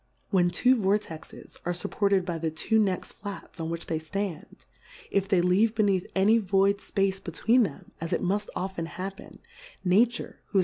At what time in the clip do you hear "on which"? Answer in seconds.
3.59-3.85